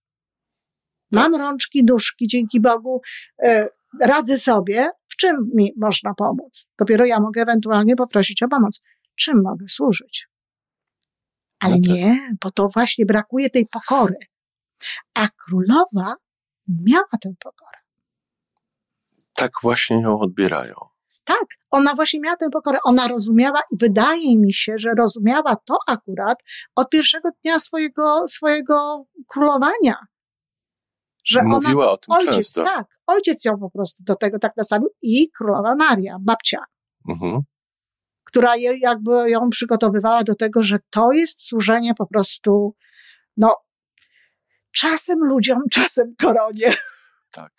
Mam 1.12 1.34
rączki, 1.34 1.84
nóżki, 1.84 2.26
dzięki 2.26 2.60
Bogu, 2.60 3.00
e, 3.44 3.68
radzę 4.02 4.38
sobie, 4.38 4.90
w 5.08 5.16
czym 5.16 5.50
mi 5.54 5.72
można 5.76 6.14
pomóc. 6.14 6.68
Dopiero 6.78 7.04
ja 7.04 7.20
mogę 7.20 7.42
ewentualnie 7.42 7.96
poprosić 7.96 8.42
o 8.42 8.48
pomoc. 8.48 8.82
Czym 9.14 9.42
mogę 9.42 9.68
służyć? 9.68 10.28
Ale 11.60 11.74
No 11.74 11.80
tak. 11.86 11.96
nie, 11.96 12.30
bo 12.42 12.50
to 12.50 12.66
właśnie 12.74 13.06
brakuje 13.06 13.50
tej 13.50 13.66
pokory. 13.66 14.16
A 15.14 15.28
królowa 15.28 16.14
miała 16.68 17.18
tę 17.20 17.30
pokorę. 17.44 17.78
tak 19.34 19.52
właśnie 19.62 20.00
ją 20.02 20.18
odbierają. 20.18 20.74
Tak, 21.24 21.44
ona 21.70 21.94
właśnie 21.94 22.20
miała 22.20 22.36
tę 22.36 22.50
pokorę. 22.50 22.78
Ona 22.84 23.08
rozumiała 23.08 23.60
i 23.72 23.76
wydaje 23.80 24.38
mi 24.38 24.52
się, 24.52 24.72
że 24.78 24.90
rozumiała 24.98 25.56
to 25.64 25.76
akurat 25.86 26.42
od 26.76 26.90
pierwszego 26.90 27.28
dnia 27.44 27.58
swojego, 27.58 28.28
swojego 28.28 29.04
królowania. 29.26 29.94
Że 31.24 31.42
Mówiła 31.42 31.84
ona, 31.84 31.92
o 31.92 31.96
tym 31.96 32.14
ojciec, 32.14 32.34
często. 32.34 32.64
tak, 32.64 32.86
ojciec 33.06 33.44
ją 33.44 33.58
po 33.58 33.70
prostu 33.70 34.02
do 34.02 34.14
tego 34.16 34.38
tak 34.38 34.52
nastawił 34.56 34.88
i 35.02 35.30
królowa 35.30 35.74
Maria, 35.74 36.16
babcia, 36.20 36.58
Mhm. 37.08 37.40
Która 38.36 38.56
je, 38.56 38.78
jakby 38.78 39.30
ją 39.30 39.50
przygotowywała 39.50 40.24
do 40.24 40.34
tego, 40.34 40.62
że 40.62 40.78
to 40.90 41.12
jest 41.12 41.42
służenie 41.42 41.94
po 41.94 42.06
prostu, 42.06 42.74
no, 43.36 43.56
czasem 44.72 45.18
ludziom, 45.18 45.58
czasem 45.72 46.14
koronie. 46.20 46.74
Tak. 47.30 47.52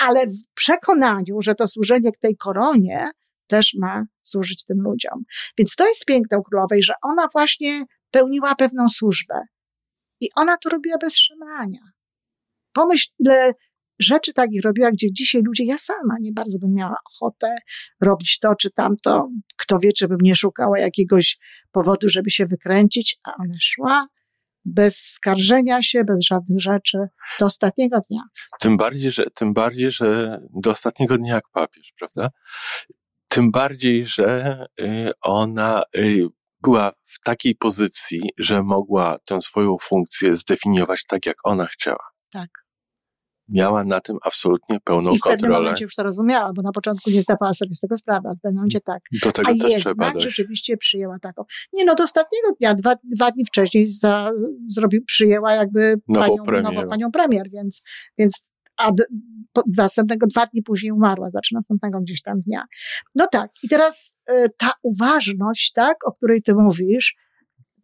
ale 0.00 0.26
w 0.26 0.54
przekonaniu, 0.54 1.42
że 1.42 1.54
to 1.54 1.66
służenie 1.66 2.12
k 2.12 2.18
tej 2.18 2.36
koronie 2.36 3.10
też 3.46 3.74
ma 3.80 4.04
służyć 4.22 4.64
tym 4.64 4.80
ludziom. 4.80 5.24
Więc 5.58 5.76
to 5.76 5.88
jest 5.88 6.04
piękne 6.04 6.38
u 6.38 6.42
królowej, 6.42 6.82
że 6.82 6.94
ona 7.02 7.28
właśnie 7.32 7.84
pełniła 8.10 8.54
pewną 8.54 8.88
służbę. 8.88 9.34
I 10.20 10.28
ona 10.36 10.56
to 10.56 10.68
robiła 10.70 10.98
bez 10.98 11.18
szemrania. 11.18 11.80
Pomyśl, 12.72 13.10
ile 13.18 13.52
rzeczy 13.98 14.32
takich 14.32 14.62
robiła, 14.62 14.90
gdzie 14.90 15.12
dzisiaj 15.12 15.42
ludzie, 15.42 15.64
ja 15.64 15.78
sama 15.78 16.14
nie 16.20 16.32
bardzo 16.32 16.58
bym 16.58 16.72
miała 16.72 16.96
ochotę 17.12 17.54
robić 18.00 18.38
to 18.38 18.54
czy 18.54 18.70
tamto. 18.70 19.28
Kto 19.56 19.78
wie, 19.78 19.92
czy 19.92 20.08
bym 20.08 20.18
nie 20.22 20.36
szukała 20.36 20.78
jakiegoś 20.78 21.38
powodu, 21.72 22.10
żeby 22.10 22.30
się 22.30 22.46
wykręcić, 22.46 23.18
a 23.24 23.30
ona 23.42 23.54
szła 23.60 24.06
bez 24.64 24.98
skarżenia 24.98 25.82
się, 25.82 26.04
bez 26.04 26.22
żadnych 26.22 26.60
rzeczy 26.60 26.98
do 27.40 27.46
ostatniego 27.46 28.00
dnia. 28.10 28.22
Tym 28.60 28.76
bardziej, 28.76 29.10
że, 29.10 29.24
tym 29.34 29.52
bardziej, 29.52 29.90
że 29.90 30.40
do 30.62 30.70
ostatniego 30.70 31.18
dnia 31.18 31.34
jak 31.34 31.44
papież, 31.52 31.92
prawda? 31.98 32.30
Tym 33.28 33.50
bardziej, 33.50 34.04
że 34.04 34.58
y, 34.80 35.12
ona 35.20 35.82
y, 35.96 36.26
była 36.62 36.92
w 37.02 37.20
takiej 37.24 37.54
pozycji, 37.54 38.20
że 38.38 38.62
mogła 38.62 39.16
tę 39.24 39.42
swoją 39.42 39.76
funkcję 39.80 40.36
zdefiniować 40.36 41.04
tak, 41.06 41.26
jak 41.26 41.36
ona 41.44 41.66
chciała. 41.66 42.04
Tak. 42.32 42.63
Miała 43.48 43.84
na 43.84 44.00
tym 44.00 44.16
absolutnie 44.22 44.80
pełną 44.80 45.10
I 45.12 45.18
w 45.18 45.20
pewnym 45.20 45.38
kontrolę. 45.38 45.58
momencie 45.64 45.84
już 45.84 45.94
to 45.94 46.02
rozumiała, 46.02 46.52
bo 46.56 46.62
na 46.62 46.72
początku 46.72 47.10
nie 47.10 47.22
zdawała 47.22 47.54
sobie 47.54 47.74
z 47.74 47.80
tego 47.80 47.96
sprawy, 47.96 48.28
a 48.28 48.34
w 48.34 48.40
pewnym 48.40 48.54
momencie 48.56 48.80
tak. 48.80 49.02
Do 49.22 49.32
tego 49.32 49.50
A 49.50 49.52
też 49.54 49.60
trzeba 49.80 49.90
jednak 49.90 50.12
dojść. 50.12 50.26
rzeczywiście 50.26 50.76
przyjęła 50.76 51.18
taką. 51.18 51.44
Nie 51.72 51.84
no, 51.84 51.94
do 51.94 52.04
ostatniego 52.04 52.48
dnia, 52.60 52.74
dwa, 52.74 52.94
dwa 53.04 53.30
dni 53.30 53.44
wcześniej 53.44 53.86
za, 53.88 54.30
zrobi, 54.68 55.00
przyjęła 55.00 55.54
jakby 55.54 55.94
Nową 56.08 56.26
panią, 56.26 56.42
premier. 56.44 56.74
nową 56.74 56.88
panią 56.88 57.10
premier, 57.10 57.50
więc, 57.52 57.82
więc 58.18 58.50
a 58.76 58.92
d, 58.92 59.04
po, 59.52 59.62
następnego, 59.76 60.26
dwa 60.26 60.46
dni 60.46 60.62
później 60.62 60.92
umarła, 60.92 61.30
znaczy 61.30 61.54
następnego 61.54 62.00
gdzieś 62.00 62.22
tam 62.22 62.40
dnia. 62.40 62.64
No 63.14 63.26
tak, 63.32 63.50
i 63.62 63.68
teraz 63.68 64.16
y, 64.30 64.46
ta 64.58 64.72
uważność, 64.82 65.72
tak, 65.72 65.96
o 66.06 66.12
której 66.12 66.42
ty 66.42 66.54
mówisz, 66.54 67.14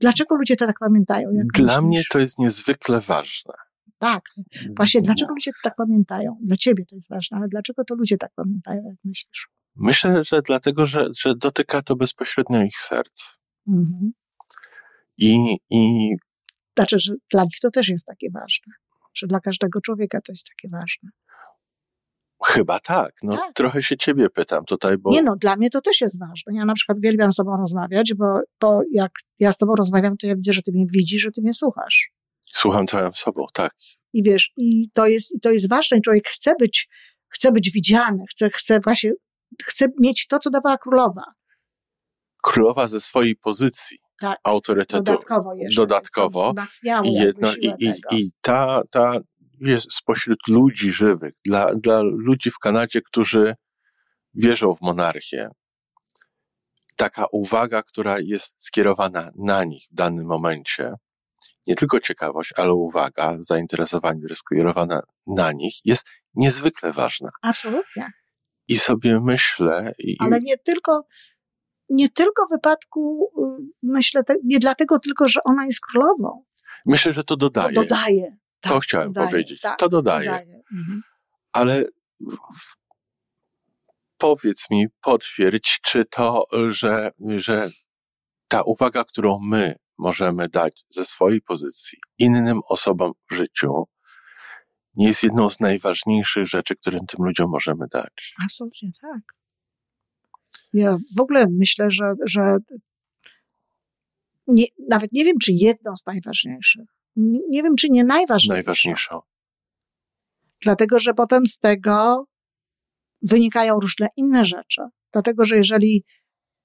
dlaczego 0.00 0.34
ludzie 0.34 0.56
to 0.56 0.66
tak 0.66 0.76
pamiętają? 0.80 1.28
Dla 1.54 1.64
myślisz? 1.64 1.80
mnie 1.82 2.02
to 2.10 2.18
jest 2.18 2.38
niezwykle 2.38 3.00
ważne. 3.00 3.54
Tak, 4.00 4.22
właśnie 4.76 5.02
dlaczego 5.02 5.34
ludzie 5.34 5.50
to 5.50 5.58
tak 5.62 5.74
pamiętają? 5.76 6.36
Dla 6.42 6.56
ciebie 6.56 6.84
to 6.86 6.96
jest 6.96 7.10
ważne, 7.10 7.36
ale 7.36 7.48
dlaczego 7.48 7.84
to 7.84 7.94
ludzie 7.94 8.16
tak 8.16 8.30
pamiętają, 8.34 8.82
jak 8.84 8.96
myślisz? 9.04 9.48
Myślę, 9.76 10.24
że 10.24 10.42
dlatego, 10.42 10.86
że, 10.86 11.08
że 11.20 11.34
dotyka 11.36 11.82
to 11.82 11.96
bezpośrednio 11.96 12.62
ich 12.62 12.76
serc. 12.76 13.38
Mhm. 13.68 14.12
I, 15.18 15.56
i 15.70 16.10
Znaczy, 16.78 16.98
że 16.98 17.14
dla 17.30 17.42
nich 17.42 17.58
to 17.62 17.70
też 17.70 17.88
jest 17.88 18.06
takie 18.06 18.30
ważne. 18.30 18.72
Że 19.14 19.26
dla 19.26 19.40
każdego 19.40 19.80
człowieka 19.80 20.18
to 20.20 20.32
jest 20.32 20.46
takie 20.48 20.68
ważne. 20.76 21.10
chyba 22.46 22.80
tak. 22.80 23.12
No, 23.22 23.36
Tak. 23.36 23.52
trochę 23.54 23.82
się 23.82 23.96
ciebie 23.96 24.30
pytam 24.30 24.64
tutaj, 24.64 24.98
bo 24.98 25.10
Nie 25.10 25.22
no, 25.22 25.36
dla 25.36 25.56
mnie 25.56 25.70
to 25.70 25.80
też 25.80 26.00
jest 26.00 26.18
ważne. 26.18 26.54
Ja 26.54 26.64
na 26.64 26.74
przykład 26.74 26.98
uwielbiam 26.98 27.32
z 27.32 27.36
tobą 27.36 27.56
rozmawiać, 27.56 28.14
bo, 28.14 28.40
bo 28.60 28.82
jak 28.92 29.12
ja 29.38 29.52
z 29.52 29.58
tobą 29.58 29.74
rozmawiam, 29.76 30.16
to 30.16 30.26
ja 30.26 30.34
widzę, 30.34 30.52
że 30.52 30.62
ty 30.62 30.72
mnie 30.72 30.86
widzisz, 30.92 31.22
że 31.22 31.30
ty 31.30 31.42
mnie 31.42 31.54
słuchasz. 31.54 32.10
Słucham 32.52 32.86
całym 32.86 33.14
sobą, 33.14 33.46
tak. 33.52 33.72
I 34.12 34.22
wiesz, 34.22 34.52
i 34.56 34.90
to 34.94 35.06
jest, 35.06 35.34
i 35.34 35.40
to 35.40 35.50
jest 35.50 35.68
ważne. 35.68 35.98
I 35.98 36.02
Człowiek 36.02 36.28
chce 36.28 36.54
być, 36.58 36.88
chce 37.28 37.52
być 37.52 37.70
widziany, 37.70 38.24
chce, 38.30 38.50
chce 38.50 38.80
właśnie, 38.80 39.12
chce 39.62 39.86
mieć 39.98 40.26
to, 40.26 40.38
co 40.38 40.50
dawała 40.50 40.78
królowa. 40.78 41.24
Królowa 42.42 42.86
ze 42.86 43.00
swojej 43.00 43.36
pozycji 43.36 43.98
Tak. 44.20 44.38
autorytetu 44.44 45.02
Dodatkowo 45.02 45.54
jeszcze. 45.54 45.80
dodatkowo 45.82 46.54
i, 47.04 47.12
jedno, 47.12 47.54
i, 47.54 47.72
i, 47.78 47.92
i 48.10 48.32
ta, 48.40 48.82
ta 48.90 49.20
jest 49.60 49.92
spośród 49.92 50.38
ludzi 50.48 50.92
żywych, 50.92 51.34
dla, 51.44 51.74
dla 51.74 52.02
ludzi 52.02 52.50
w 52.50 52.58
Kanadzie, 52.58 53.02
którzy 53.02 53.54
wierzą 54.34 54.74
w 54.74 54.80
monarchię, 54.80 55.50
taka 56.96 57.26
uwaga, 57.32 57.82
która 57.82 58.16
jest 58.18 58.54
skierowana 58.58 59.30
na 59.36 59.64
nich 59.64 59.84
w 59.90 59.94
danym 59.94 60.26
momencie, 60.26 60.94
nie 61.70 61.76
tylko 61.76 62.00
ciekawość, 62.00 62.52
ale 62.56 62.74
uwaga, 62.74 63.36
zainteresowanie, 63.38 64.18
które 64.18 64.32
jest 64.32 64.42
skierowana 64.42 65.02
na 65.26 65.52
nich, 65.52 65.74
jest 65.84 66.06
niezwykle 66.34 66.92
ważna. 66.92 67.30
Absolutnie. 67.42 68.06
I 68.68 68.78
sobie 68.78 69.20
myślę. 69.20 69.92
I, 69.98 70.16
ale 70.20 70.40
nie 70.40 70.58
tylko, 70.58 71.06
nie 71.88 72.08
tylko 72.08 72.46
w 72.46 72.50
wypadku, 72.50 73.30
y, 73.60 73.64
myślę, 73.82 74.22
nie 74.44 74.58
dlatego 74.58 74.98
tylko, 74.98 75.28
że 75.28 75.40
ona 75.44 75.66
jest 75.66 75.80
królową. 75.80 76.44
Myślę, 76.86 77.12
że 77.12 77.24
to 77.24 77.36
dodaje. 77.36 77.74
To 77.74 77.82
dodaje. 77.82 78.36
Tak, 78.60 78.72
to 78.72 78.80
chciałem 78.80 79.12
dodaje, 79.12 79.30
powiedzieć. 79.30 79.60
Tak, 79.60 79.78
to 79.78 79.88
dodaje. 79.88 80.24
dodaje. 80.30 80.62
Mhm. 80.72 81.02
Ale 81.52 81.84
powiedz 84.18 84.70
mi, 84.70 84.86
potwierdź, 85.00 85.80
czy 85.82 86.04
to, 86.04 86.44
że, 86.68 87.10
że 87.36 87.68
ta 88.48 88.62
uwaga, 88.62 89.04
którą 89.04 89.38
my 89.42 89.76
możemy 90.00 90.48
dać 90.48 90.84
ze 90.88 91.04
swojej 91.04 91.40
pozycji 91.40 91.98
innym 92.18 92.60
osobom 92.68 93.12
w 93.30 93.34
życiu, 93.34 93.84
nie 94.94 95.08
jest 95.08 95.22
jedną 95.22 95.48
z 95.48 95.60
najważniejszych 95.60 96.46
rzeczy, 96.46 96.76
które 96.76 96.98
tym 97.08 97.24
ludziom 97.24 97.50
możemy 97.50 97.86
dać. 97.92 98.34
Absolutnie 98.44 98.90
tak. 99.00 99.20
Ja 100.72 100.96
w 101.16 101.20
ogóle 101.20 101.46
myślę, 101.50 101.90
że, 101.90 102.12
że 102.26 102.56
nie, 104.46 104.64
nawet 104.88 105.12
nie 105.12 105.24
wiem, 105.24 105.36
czy 105.42 105.52
jedną 105.52 105.96
z 105.96 106.06
najważniejszych. 106.06 106.86
Nie, 107.16 107.40
nie 107.48 107.62
wiem, 107.62 107.76
czy 107.76 107.88
nie 107.90 108.04
najważniejszą. 108.04 108.54
Najważniejszą. 108.54 109.20
Dlatego, 110.62 111.00
że 111.00 111.14
potem 111.14 111.46
z 111.46 111.58
tego 111.58 112.24
wynikają 113.22 113.80
różne 113.80 114.08
inne 114.16 114.44
rzeczy. 114.44 114.82
Dlatego, 115.12 115.44
że 115.44 115.56
jeżeli 115.56 116.04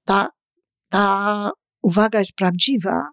ta, 0.06 0.30
ta 0.90 1.52
uwaga 1.82 2.20
jest 2.20 2.36
prawdziwa, 2.36 3.10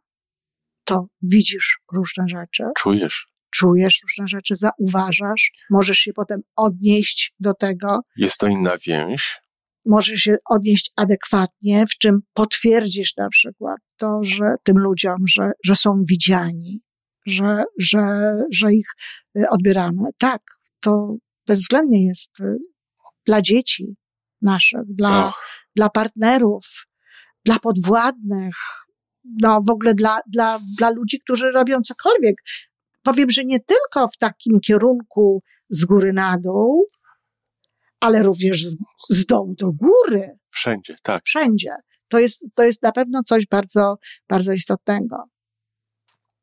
to 0.92 1.06
widzisz 1.22 1.80
różne 1.92 2.24
rzeczy. 2.28 2.64
Czujesz. 2.78 3.26
Czujesz 3.50 4.00
różne 4.02 4.28
rzeczy, 4.28 4.54
zauważasz, 4.56 5.52
możesz 5.70 5.98
się 5.98 6.12
potem 6.12 6.40
odnieść 6.56 7.34
do 7.40 7.54
tego. 7.54 8.00
Jest 8.16 8.38
to 8.38 8.46
inna 8.46 8.76
więź. 8.86 9.40
Możesz 9.86 10.20
się 10.20 10.36
odnieść 10.50 10.92
adekwatnie, 10.96 11.84
w 11.86 11.98
czym 11.98 12.20
potwierdzisz 12.34 13.16
na 13.16 13.28
przykład 13.28 13.78
to, 13.96 14.18
że 14.22 14.54
tym 14.62 14.78
ludziom, 14.78 15.16
że, 15.28 15.52
że 15.64 15.76
są 15.76 16.02
widziani, 16.04 16.82
że, 17.26 17.64
że, 17.78 18.34
że 18.52 18.72
ich 18.72 18.86
y, 19.38 19.48
odbieramy. 19.50 20.02
Tak, 20.18 20.42
to 20.80 21.16
bezwzględnie 21.46 22.06
jest 22.06 22.40
y, 22.40 22.56
dla 23.26 23.42
dzieci 23.42 23.96
naszych, 24.42 24.84
dla, 24.88 25.32
dla 25.76 25.90
partnerów, 25.90 26.64
dla 27.44 27.58
podwładnych, 27.58 28.56
no 29.42 29.60
w 29.66 29.70
ogóle 29.70 29.94
dla, 29.94 30.18
dla, 30.26 30.60
dla 30.78 30.90
ludzi, 30.90 31.20
którzy 31.20 31.50
robią 31.50 31.80
cokolwiek. 31.80 32.36
Powiem, 33.02 33.30
że 33.30 33.44
nie 33.44 33.60
tylko 33.60 34.08
w 34.08 34.16
takim 34.16 34.60
kierunku 34.60 35.42
z 35.70 35.84
góry 35.84 36.12
na 36.12 36.38
dół, 36.38 36.86
ale 38.00 38.22
również 38.22 38.66
z, 38.66 38.76
z 39.08 39.26
dołu 39.26 39.54
do 39.58 39.72
góry. 39.72 40.38
Wszędzie, 40.50 40.96
tak. 41.02 41.22
Wszędzie. 41.24 41.74
To 42.08 42.18
jest, 42.18 42.46
to 42.54 42.62
jest 42.62 42.82
na 42.82 42.92
pewno 42.92 43.22
coś 43.22 43.46
bardzo, 43.46 43.96
bardzo 44.28 44.52
istotnego. 44.52 45.16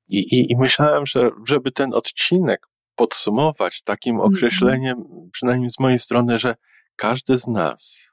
I, 0.07 0.17
i, 0.17 0.51
I 0.51 0.57
myślałem, 0.57 1.05
że 1.05 1.31
żeby 1.47 1.71
ten 1.71 1.93
odcinek 1.93 2.67
podsumować 2.95 3.81
takim 3.81 4.15
mhm. 4.15 4.33
określeniem, 4.33 4.97
mm. 4.97 5.29
przynajmniej 5.31 5.69
z 5.69 5.79
mojej 5.79 5.99
strony, 5.99 6.39
że 6.39 6.55
każdy 6.95 7.37
z 7.37 7.47
nas 7.47 8.11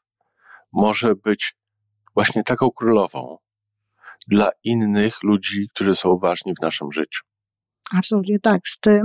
może 0.73 1.15
być 1.15 1.57
właśnie 2.15 2.43
taką 2.43 2.71
królową 2.71 3.39
dla 4.27 4.51
innych 4.65 5.23
ludzi, 5.23 5.67
którzy 5.75 5.95
są 5.95 6.19
ważni 6.19 6.55
w 6.59 6.63
naszym 6.63 6.93
życiu. 6.93 7.25
Absolutnie 7.95 8.39
tak. 8.39 8.61
Z 8.69 8.79
tym, 8.79 9.03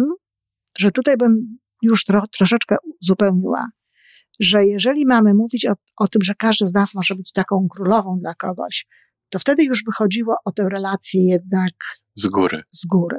że 0.78 0.92
tutaj 0.92 1.18
bym 1.18 1.60
już 1.82 2.06
tro, 2.06 2.28
troszeczkę 2.28 2.76
uzupełniła, 3.02 3.68
że 4.40 4.66
jeżeli 4.66 5.06
mamy 5.06 5.34
mówić 5.34 5.66
o, 5.66 5.74
o 5.98 6.08
tym, 6.08 6.22
że 6.22 6.36
każdy 6.36 6.68
z 6.68 6.74
nas 6.74 6.94
może 6.96 7.16
być 7.16 7.32
taką 7.32 7.68
królową 7.72 8.20
dla 8.20 8.36
kogoś, 8.36 8.86
to 9.30 9.40
wtedy 9.40 9.64
już 9.64 9.84
by 9.84 9.92
chodziło 9.92 10.36
o 10.46 10.52
tę 10.52 10.70
relację 10.70 11.22
jednak 11.24 11.74
z 12.16 12.28
góry. 12.28 12.64
Z 12.70 12.86
góry. 12.86 13.18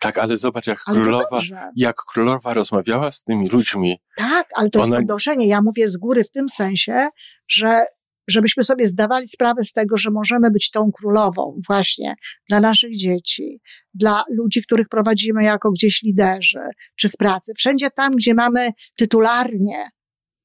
Tak, 0.00 0.18
ale 0.18 0.38
zobacz, 0.38 0.66
jak 0.66 0.78
ale 0.86 1.00
królowa, 1.00 1.40
jak 1.76 1.96
królowa 1.96 2.54
rozmawiała 2.54 3.10
z 3.10 3.22
tymi 3.22 3.48
ludźmi. 3.48 3.98
Tak, 4.16 4.48
ale 4.54 4.70
to 4.70 4.82
ona... 4.82 4.96
jest 4.96 5.06
podnoszenie. 5.06 5.46
Ja 5.46 5.62
mówię 5.62 5.88
z 5.88 5.96
góry 5.96 6.24
w 6.24 6.30
tym 6.30 6.48
sensie, 6.48 7.08
że 7.48 7.84
żebyśmy 8.28 8.64
sobie 8.64 8.88
zdawali 8.88 9.26
sprawę 9.26 9.64
z 9.64 9.72
tego, 9.72 9.96
że 9.96 10.10
możemy 10.10 10.50
być 10.50 10.70
tą 10.70 10.92
królową 10.92 11.60
właśnie 11.66 12.14
dla 12.48 12.60
naszych 12.60 12.96
dzieci, 12.96 13.60
dla 13.94 14.24
ludzi, 14.30 14.62
których 14.62 14.88
prowadzimy 14.88 15.44
jako 15.44 15.70
gdzieś 15.70 16.02
liderzy, 16.02 16.68
czy 16.96 17.08
w 17.08 17.16
pracy. 17.16 17.52
Wszędzie 17.56 17.90
tam, 17.90 18.16
gdzie 18.16 18.34
mamy 18.34 18.70
tytularnie 18.96 19.90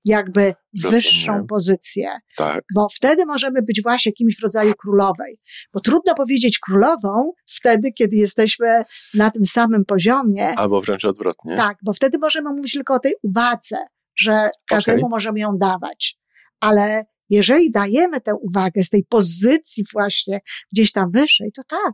jakby 0.06 0.54
wyższą 0.74 1.48
pozycję. 1.48 2.10
Tak. 2.38 2.64
Bo 2.76 2.88
wtedy 2.96 3.26
możemy 3.26 3.62
być 3.62 3.82
właśnie 3.84 4.12
kimś 4.12 4.36
w 4.40 4.44
rodzaju 4.44 4.74
królowej. 4.74 5.40
Bo 5.74 5.80
trudno 5.80 6.16
powiedzieć 6.16 6.60
królową 6.60 7.32
wtedy, 7.46 7.92
kiedy 7.92 8.16
jesteśmy 8.16 8.84
na 9.14 9.32
tym 9.32 9.46
samym 9.46 9.86
poziomie. 9.86 10.50
Albo 10.58 10.82
wręcz 10.82 11.06
odwrotnie. 11.06 11.56
Tak, 11.56 11.78
bo 11.86 11.94
wtedy 11.94 12.18
możemy 12.18 12.50
mówić 12.50 12.74
tylko 12.74 12.94
o 12.94 13.00
tej 13.00 13.14
uwadze, 13.24 13.78
że 14.16 14.50
każdemu 14.68 15.00
okay. 15.00 15.10
możemy 15.10 15.40
ją 15.40 15.58
dawać. 15.58 16.18
Ale 16.60 17.06
jeżeli 17.32 17.72
dajemy 17.72 18.22
tę 18.22 18.36
uwagę 18.36 18.84
z 18.84 18.90
tej 18.90 19.04
pozycji 19.04 19.84
właśnie 19.94 20.40
gdzieś 20.72 20.92
tam 20.92 21.12
wyższej, 21.12 21.52
to 21.52 21.64
tak. 21.64 21.94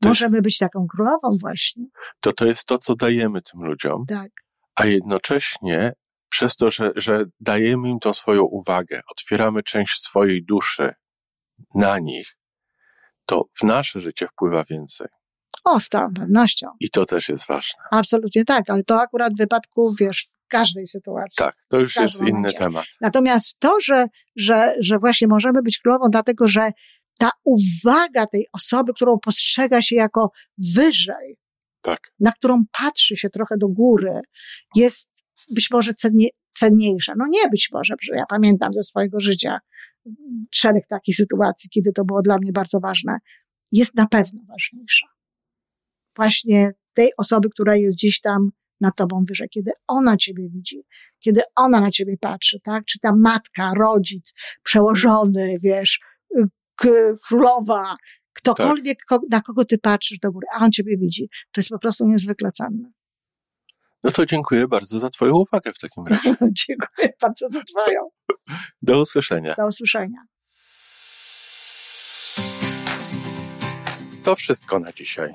To 0.00 0.08
możemy 0.08 0.36
jest, 0.36 0.44
być 0.44 0.58
taką 0.58 0.86
królową 0.86 1.38
właśnie. 1.40 1.84
To 2.20 2.32
to 2.32 2.46
jest 2.46 2.66
to, 2.66 2.78
co 2.78 2.94
dajemy 2.94 3.42
tym 3.42 3.64
ludziom. 3.64 4.04
Tak. 4.08 4.30
A 4.74 4.86
jednocześnie 4.86 5.92
przez 6.28 6.56
to, 6.56 6.70
że, 6.70 6.92
że 6.96 7.24
dajemy 7.40 7.88
im 7.88 7.98
tą 7.98 8.14
swoją 8.14 8.42
uwagę, 8.42 9.00
otwieramy 9.10 9.62
część 9.62 10.02
swojej 10.02 10.44
duszy 10.44 10.94
na 11.74 11.98
nich, 11.98 12.36
to 13.26 13.48
w 13.60 13.62
nasze 13.62 14.00
życie 14.00 14.28
wpływa 14.28 14.64
więcej. 14.64 15.06
O, 15.64 15.80
z 15.80 15.88
całą 15.88 16.14
pewnością. 16.14 16.66
I 16.80 16.90
to 16.90 17.06
też 17.06 17.28
jest 17.28 17.46
ważne. 17.46 17.82
Absolutnie 17.90 18.44
tak, 18.44 18.70
ale 18.70 18.84
to 18.84 19.00
akurat 19.00 19.32
w 19.32 19.38
wypadku, 19.38 19.94
wiesz, 20.00 20.26
każdej 20.58 20.86
sytuacji. 20.86 21.36
Tak, 21.38 21.54
to 21.68 21.80
już 21.80 21.96
jest 21.96 22.20
momencie. 22.20 22.38
inny 22.38 22.52
temat. 22.52 22.84
Natomiast 23.00 23.56
to, 23.58 23.80
że, 23.80 24.06
że, 24.36 24.74
że 24.80 24.98
właśnie 24.98 25.28
możemy 25.28 25.62
być 25.62 25.78
królową, 25.78 26.08
dlatego 26.10 26.48
że 26.48 26.72
ta 27.18 27.30
uwaga 27.44 28.26
tej 28.26 28.46
osoby, 28.52 28.94
którą 28.94 29.18
postrzega 29.18 29.82
się 29.82 29.96
jako 29.96 30.30
wyżej, 30.74 31.36
tak. 31.80 32.12
na 32.20 32.32
którą 32.32 32.62
patrzy 32.82 33.16
się 33.16 33.30
trochę 33.30 33.56
do 33.58 33.68
góry, 33.68 34.20
jest 34.74 35.10
być 35.50 35.70
może 35.70 35.94
cennie, 35.94 36.28
cenniejsza. 36.54 37.12
No 37.16 37.24
nie 37.28 37.48
być 37.50 37.68
może, 37.72 37.94
że 38.00 38.14
ja 38.14 38.24
pamiętam 38.28 38.72
ze 38.72 38.82
swojego 38.82 39.20
życia 39.20 39.58
szereg 40.50 40.86
takich 40.86 41.16
sytuacji, 41.16 41.70
kiedy 41.70 41.92
to 41.92 42.04
było 42.04 42.22
dla 42.22 42.38
mnie 42.38 42.52
bardzo 42.52 42.80
ważne. 42.80 43.18
Jest 43.72 43.94
na 43.94 44.06
pewno 44.06 44.40
ważniejsza. 44.48 45.06
Właśnie 46.16 46.72
tej 46.92 47.10
osoby, 47.18 47.48
która 47.50 47.76
jest 47.76 47.96
gdzieś 47.96 48.20
tam 48.20 48.50
na 48.84 48.90
tobą 48.90 49.24
wyżej, 49.28 49.48
kiedy 49.48 49.70
ona 49.86 50.16
ciebie 50.16 50.48
widzi, 50.48 50.82
kiedy 51.18 51.40
ona 51.56 51.80
na 51.80 51.90
ciebie 51.90 52.16
patrzy, 52.20 52.60
tak? 52.60 52.84
Czy 52.84 52.98
ta 52.98 53.12
matka, 53.16 53.72
rodzic, 53.80 54.32
przełożony, 54.62 55.56
wiesz, 55.62 56.00
królowa, 57.26 57.96
ktokolwiek, 58.32 58.98
tak. 59.08 59.20
na 59.30 59.40
kogo 59.40 59.64
ty 59.64 59.78
patrzysz 59.78 60.18
do 60.18 60.32
góry, 60.32 60.46
a 60.54 60.64
on 60.64 60.72
ciebie 60.72 60.96
widzi. 60.96 61.28
To 61.52 61.60
jest 61.60 61.70
po 61.70 61.78
prostu 61.78 62.06
niezwykle 62.06 62.50
cenne. 62.50 62.92
No 64.04 64.10
to 64.10 64.26
dziękuję 64.26 64.68
bardzo 64.68 65.00
za 65.00 65.10
Twoją 65.10 65.32
uwagę 65.32 65.72
w 65.72 65.78
takim 65.78 66.06
razie. 66.06 66.34
dziękuję 66.68 67.08
bardzo 67.22 67.48
za 67.48 67.60
Twoją. 67.62 68.00
Do 68.82 69.00
usłyszenia. 69.00 69.54
Do 69.58 69.66
usłyszenia. 69.66 70.18
To 74.24 74.36
wszystko 74.36 74.78
na 74.78 74.92
dzisiaj. 74.92 75.34